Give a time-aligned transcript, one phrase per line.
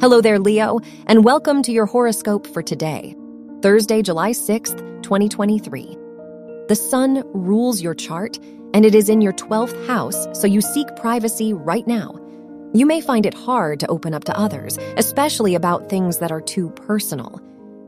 [0.00, 3.16] Hello there, Leo, and welcome to your horoscope for today,
[3.62, 5.98] Thursday, July 6th, 2023.
[6.68, 8.38] The sun rules your chart,
[8.74, 12.14] and it is in your 12th house, so you seek privacy right now.
[12.74, 16.42] You may find it hard to open up to others, especially about things that are
[16.42, 17.42] too personal.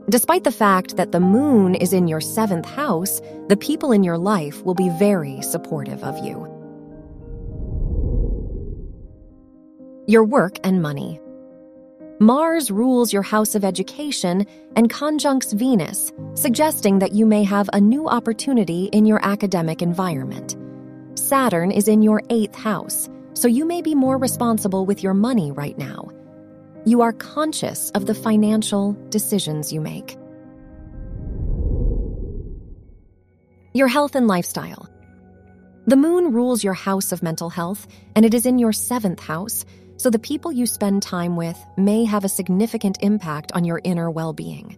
[0.09, 4.17] Despite the fact that the moon is in your seventh house, the people in your
[4.17, 6.45] life will be very supportive of you.
[10.07, 11.21] Your work and money.
[12.21, 17.81] Mars rules your house of education and conjuncts Venus, suggesting that you may have a
[17.81, 20.55] new opportunity in your academic environment.
[21.17, 25.51] Saturn is in your eighth house, so you may be more responsible with your money
[25.51, 26.11] right now.
[26.85, 30.15] You are conscious of the financial decisions you make.
[33.73, 34.87] Your health and lifestyle.
[35.87, 39.65] The moon rules your house of mental health, and it is in your seventh house
[40.01, 44.09] so the people you spend time with may have a significant impact on your inner
[44.09, 44.75] well being.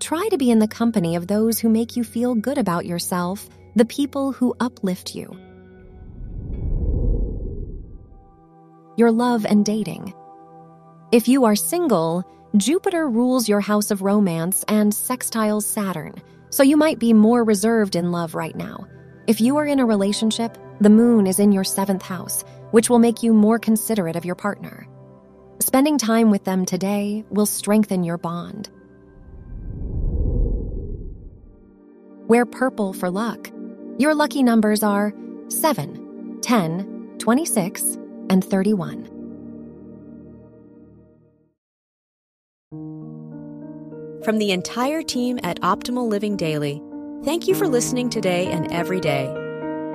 [0.00, 3.48] Try to be in the company of those who make you feel good about yourself,
[3.74, 5.34] the people who uplift you.
[8.98, 10.12] Your love and dating.
[11.10, 12.22] If you are single,
[12.58, 16.16] Jupiter rules your house of romance and sextiles Saturn,
[16.50, 18.86] so you might be more reserved in love right now.
[19.26, 22.98] If you are in a relationship, the moon is in your seventh house, which will
[22.98, 24.86] make you more considerate of your partner.
[25.60, 28.70] Spending time with them today will strengthen your bond.
[32.26, 33.50] Wear purple for luck.
[33.98, 35.12] Your lucky numbers are
[35.48, 37.98] 7, 10, 26,
[38.30, 39.04] and 31.
[44.24, 46.80] From the entire team at Optimal Living Daily,
[47.24, 49.39] thank you for listening today and every day